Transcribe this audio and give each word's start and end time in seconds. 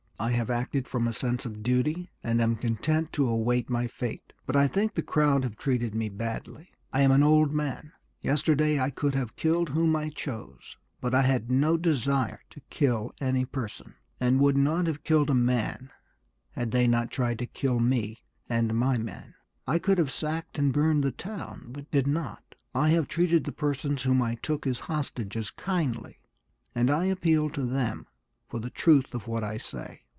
I 0.23 0.29
have 0.33 0.51
acted 0.51 0.87
from 0.87 1.07
a 1.07 1.13
sense 1.13 1.47
of 1.47 1.63
duty, 1.63 2.11
and 2.23 2.39
am 2.43 2.55
content 2.55 3.11
to 3.13 3.27
await 3.27 3.71
my 3.71 3.87
fate; 3.87 4.33
but 4.45 4.55
I 4.55 4.67
think 4.67 4.93
the 4.93 5.01
crowd 5.01 5.43
have 5.43 5.57
treated 5.57 5.95
me 5.95 6.09
badly. 6.09 6.69
I 6.93 7.01
am 7.01 7.09
an 7.09 7.23
old 7.23 7.53
man. 7.53 7.93
Yesterday 8.21 8.79
I 8.79 8.91
could 8.91 9.15
have 9.15 9.35
killed 9.35 9.69
whom 9.69 9.95
I 9.95 10.09
chose; 10.09 10.77
but 11.01 11.15
I 11.15 11.23
had 11.23 11.49
no 11.49 11.75
desire 11.75 12.39
to 12.51 12.59
kill 12.69 13.15
any 13.19 13.45
person, 13.45 13.95
and 14.19 14.39
would 14.39 14.55
not 14.55 14.85
have 14.85 15.03
killed 15.03 15.31
a 15.31 15.33
man 15.33 15.89
had 16.51 16.69
they 16.69 16.85
not 16.87 17.09
tried 17.09 17.39
to 17.39 17.47
kill 17.47 17.79
me 17.79 18.19
and 18.47 18.75
my 18.75 18.99
men. 18.99 19.33
I 19.65 19.79
could 19.79 19.97
have 19.97 20.11
sacked 20.11 20.59
and 20.59 20.71
burned 20.71 21.03
the 21.03 21.11
town, 21.11 21.69
but 21.71 21.89
did 21.89 22.05
not; 22.05 22.43
I 22.75 22.89
have 22.89 23.07
treated 23.07 23.45
the 23.45 23.51
persons 23.51 24.03
whom 24.03 24.21
I 24.21 24.35
took 24.35 24.67
as 24.67 24.81
hostages 24.81 25.49
kindly, 25.49 26.19
and 26.75 26.91
I 26.91 27.05
appeal 27.05 27.49
to 27.49 27.65
them 27.65 28.05
for 28.47 28.59
the 28.59 28.69
truth 28.69 29.15
of 29.15 29.27
what 29.27 29.43
I 29.43 29.57
say. 29.57 30.01